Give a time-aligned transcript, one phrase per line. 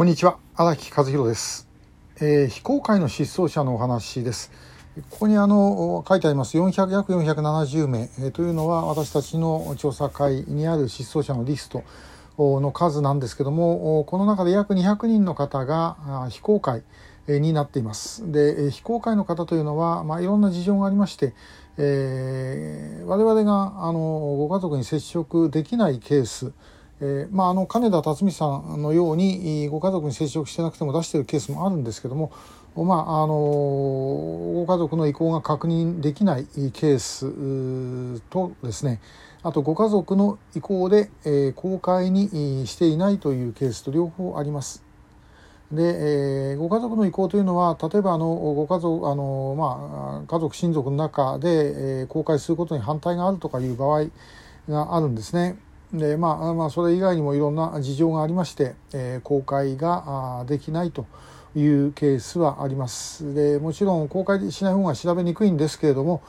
[0.00, 1.68] こんにちは荒木和弘です、
[2.22, 4.50] えー、非公開の失踪者のお話です。
[5.10, 6.56] ここにあの書いてあります。
[6.56, 11.84] 400約470名、えー、というのは私たちの調査会にある失踪者のリスト
[12.38, 16.82] の数なんですけどもこの中で約200人の方が非公開
[17.28, 18.32] になっています。
[18.32, 21.34] で非公開の方というのは、まあ、いろんな事情がありまして、
[21.76, 26.54] えー、我々があのご家族に接触できないケース
[27.02, 28.46] えーまあ、あの金田辰巳さ
[28.76, 32.30] んのようにご家族に接触してなくても出しているケースもあるんですけども、
[32.76, 39.00] まあ、あのご家族の意向が確認できないケースとですね
[39.42, 44.84] あとご家族の意向で、えー、公開にしていないというケースと両方あります。
[45.72, 54.06] で、えー、ご家族の意向というのは例えばあのご家族あの、まあ、家族親族の中で、えー、公開することに反対があるとかいう場合
[54.68, 55.56] があるんですね。
[55.92, 61.06] でまあ、まあ、それ以外にもいろんな事情がありまして、えー、公開ができないと
[61.56, 63.34] いうケースはあります。
[63.34, 66.22] でもちろん公開しない方が調べにくいんですけれども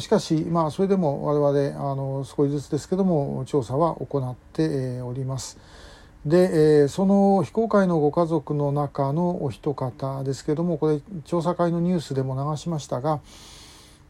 [0.00, 5.58] しかし、まあ、それでも我々あの少しずつですけども調査は行っております。
[6.26, 13.20] で、えー、その非公開のご家族の中のお一方ですけどもこれ調査会のニュースでも流しましたが、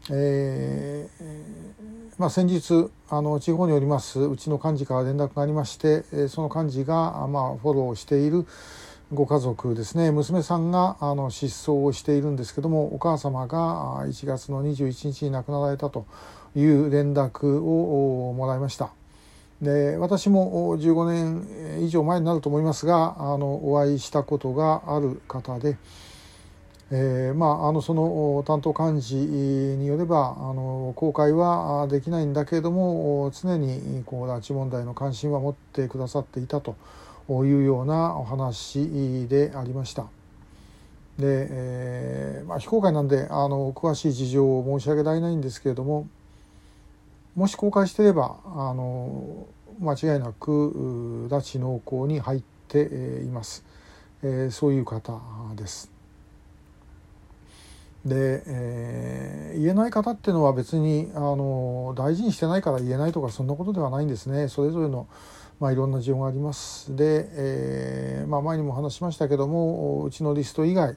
[0.09, 8.47] えーまあ、先日あの地方におりますうちの幹事から連絡がありましてその幹事が、まあ、フォローしている
[9.13, 16.07] ご家族ですね娘さんがあの失踪をしているんですけどもお母様が1月の21日に亡くなられたと
[16.55, 18.89] いう連絡をもらいました。
[19.61, 25.77] で私も15年以上前になると思いますがあのお会いしたことがある方で。
[26.89, 36.77] えー、まあ、あのその担当幹事によればあの公開はできないんだけれども常にこう拉致問題の関心は持ってくださっていたと
[37.29, 40.05] いうようなお話でありました。
[41.19, 46.07] で、えーまあ、非公開なんであの詳しい事情を申し上げられないんですけれども
[47.35, 49.47] もし公開してればあの
[49.79, 52.83] 間違いなく拉致濃厚に入って
[53.23, 53.65] います、
[54.21, 55.19] えー、そういう方
[55.55, 55.96] です。
[58.05, 64.47] で、えー、言えない方っていうのは別にあの大事にしてないから言えないとかそんなことではないんですね。
[64.47, 65.07] それぞれの、
[65.59, 66.95] まあ、いろんな事情があります。
[66.95, 70.95] で、えーまあ、前にも話しましたけどもうちのリスト以外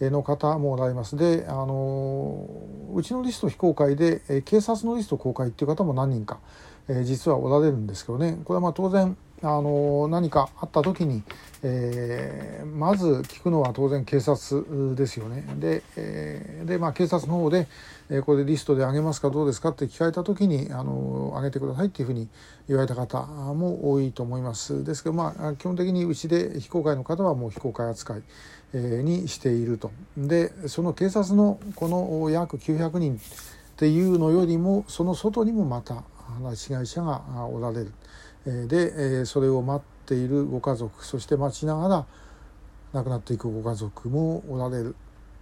[0.00, 1.16] の方もおられます。
[1.16, 2.46] であの
[2.94, 6.40] うちのリスト非公開で警察のリスト公開っていう方も何人か、
[6.88, 8.38] えー、実はおられるんですけどね。
[8.44, 11.22] これはまあ当然あの何かあった時に、
[11.62, 15.44] えー、まず聞くのは当然警察ですよね。
[15.58, 17.66] で,、えー、でまあ、警察の方で、
[18.10, 22.28] えー、これでリストであげますかどうですかって聞かれた時にあの上げてくださいっていうふうに
[22.68, 23.22] 言われた方
[23.54, 24.84] も多いと思います。
[24.84, 28.22] ですけど、まあ、基本的にうちで非公開の方はもう非公開扱い、
[28.72, 29.90] にしていると。
[30.16, 33.18] でその警察のこの約900人っ
[33.76, 36.04] ていうのよりもその外にもまた
[36.54, 37.92] 被害者がおられる。
[38.44, 42.06] でそれを待っているご家族そして待ちながら
[42.92, 44.96] 亡くなっていくご家族もおられる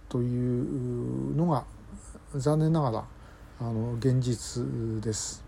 [0.09, 1.65] というのが
[2.35, 3.05] 残念ながら
[3.61, 4.63] あの現実
[5.01, 5.43] です。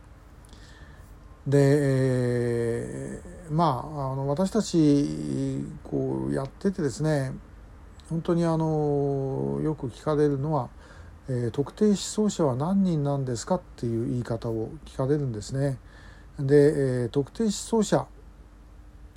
[1.47, 7.33] で、えー、まああの私たちこうやっててですね
[8.09, 10.69] 本当にあのよく聞かれるのは、
[11.29, 15.77] えー、特定失踪者は何人なんですかっていう言い方を聞かれるんですね。
[16.41, 18.05] で、えー、特定失踪者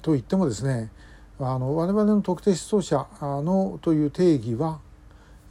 [0.02, 0.90] といってもですね
[1.40, 3.06] あの我々の特定失踪者
[3.42, 4.78] のという定義は、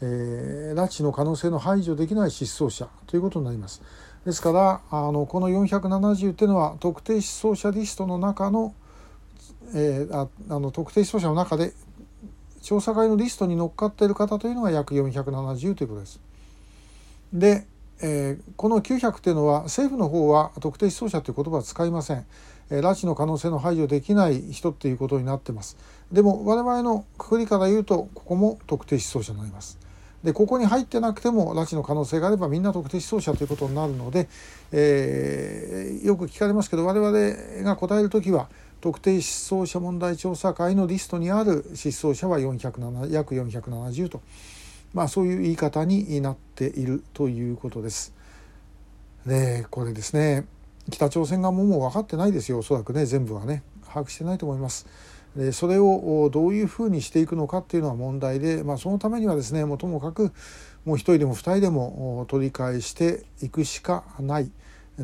[0.01, 3.81] えー、拉致の可能性の排除できない失踪者ということになります。
[4.25, 8.73] ですからあのこの470っていうのは特定失踪者リストの中の,、
[9.75, 11.73] えー、ああの特定失踪者の中で
[12.61, 16.22] 調査会のリストに乗っかっている方というのが約470ということです。
[17.34, 17.67] で
[18.06, 22.25] えー、この900というのは政府の方は特定失踪者という言葉は使いません、
[22.69, 25.78] えー、拉致の可能性の排除できない人っていうことになってます。
[26.12, 29.79] でも我々のくくりから言うとここも特定失踪者になります。
[30.22, 34.28] でここに入ってなくても拉致の可能性があればみんな特定失踪者ということになるので、
[34.73, 38.47] えー、よく聞かれますけど我々が答える時は
[38.82, 44.22] 特定失踪者問題調査会のリストにある失踪者は407約470と。
[44.93, 48.13] まあ、そういう言い方になっているということです。
[49.25, 50.45] でこれですね
[50.91, 54.85] 北朝鮮側ももう分かってないですよおそらくね全部はね把握してないと思います。
[55.35, 60.31] でそれをどういうふうにしていくのかっていうのは問題で、まあ、そのためにはですねもうともかく
[60.85, 64.51] もう一人でも二人でも取り返していくしかない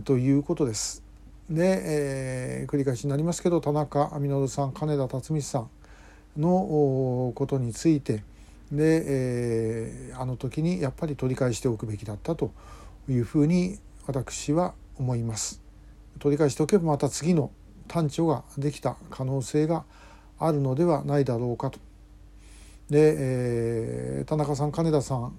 [0.03, 1.03] ということです。
[1.49, 5.69] で、えー、繰り返しになりますけど田中稔さん金田辰巳さん
[6.37, 8.23] のことについて
[8.71, 12.51] で、えー、あの時にやっぱり取り返しておくべきだったと
[13.07, 15.61] いうふうに私は思います。
[16.19, 17.51] 取り返しておけばまた次の
[17.87, 19.85] 探知ができた可能性が
[20.37, 21.79] あるのではないだろうかと。
[22.89, 25.33] で、えー、田中さん金田さん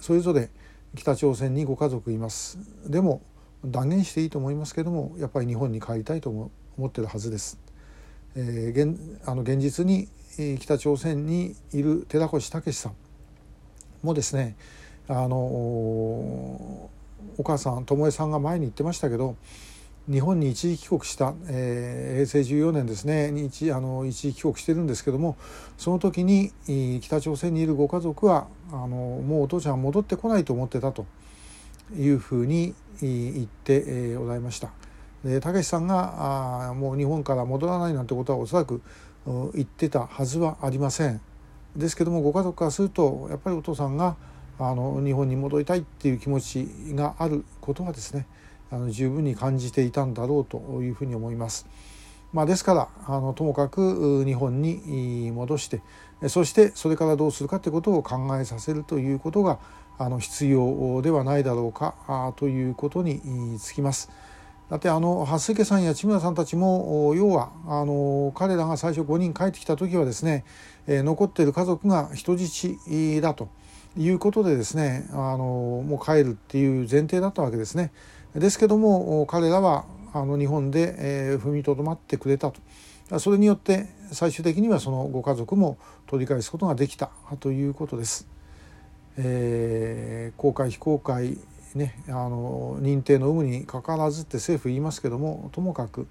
[0.00, 0.50] それぞれ
[0.96, 3.22] 北朝鮮にご家族いますでも
[3.64, 6.50] 断言していいと思いますけどもやっぱり日本に帰りたいと思
[6.84, 7.60] ってるはずです。
[8.34, 10.08] えー、現あの現実に
[10.58, 12.94] 北朝鮮にいる寺越武さん
[14.02, 14.56] もですね
[15.08, 16.90] あのお
[17.44, 19.36] 母さん智恵さんが前に言ってましたけど
[20.10, 25.36] 日本に一時帰国した、えー、平成14年ですねに一あの一時帰国してるんですけども
[25.78, 26.52] その時に
[27.00, 31.06] 北朝鮮にいるご家族はあのもうお父ちゃん戻ってこないと思ってたと
[31.96, 34.70] いうふうに言って、えー、おられました。
[35.24, 38.82] でたけしさんがあもう日本から戻らないなんてことはおそらく
[39.54, 41.20] 言ってたはずはありません。
[41.76, 44.16] ですけどもご家族からするとやっぱりお父さんが
[44.58, 48.26] あの日本に戻りたいっていう気持ちがあることはですね
[48.70, 51.66] あの十分に感じていたんだろうというふうに思います。
[52.32, 55.82] まあ、ですからあのともかく日本に戻して
[56.28, 59.58] そしてそれからどうするかということを考えさせるということが
[59.98, 64.10] あの必要ではないだろうかということにつきます。
[64.72, 70.46] だってあの蓮池さんや千村さんたちも要はあの彼らが最初5人帰ってきた時はですね、
[70.86, 72.78] えー、残ってる家族が人質
[73.20, 73.50] だと
[73.98, 77.92] いうことでですねあのもう帰るっていう前提だったわけですね。
[78.34, 79.84] ですけども彼らは
[80.14, 85.76] あの日本で、えー、踏みとどまってくれたとそれによって最終的にはそのご家族も
[86.06, 87.10] 取り返すことができた
[87.40, 88.26] ということです。
[89.18, 91.36] えー、公開非公開
[91.74, 96.06] ね、あの認定の有無にかかわらずって政府言いますけどもともかく、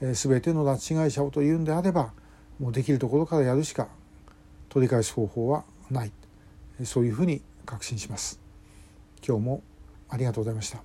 [0.00, 2.12] えー、全ての拉致被害者をというんであれば
[2.58, 3.88] もうできるところからやるしか
[4.68, 6.12] 取り返す方法はない
[6.84, 8.40] そういうふうに確信します。
[9.26, 9.62] 今日も
[10.08, 10.78] ありがとうございました。